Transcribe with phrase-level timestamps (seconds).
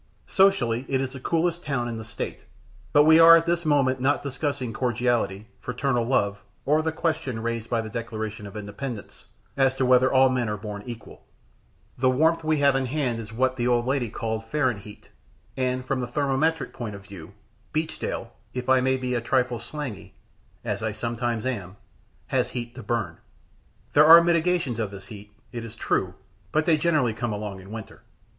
[0.25, 2.39] Socially, it is the coolest town in the State;
[2.91, 7.69] but we are at this moment not discussing cordiality, fraternal love, or the question raised
[7.69, 9.25] by the Declaration of Independence
[9.55, 11.21] as to whether all men are born equal.
[11.99, 15.09] The warmth we have in hand is what the old lady called "Fahrenheat,"
[15.55, 17.33] and, from a thermometric point of view,
[17.71, 20.15] Beachdale, if I may be a trifle slangy,
[20.65, 21.77] as I sometimes am,
[22.25, 23.17] has heat to burn.
[23.93, 26.15] There are mitigations of this heat, it is true,
[26.51, 28.01] but they generally come along in winter.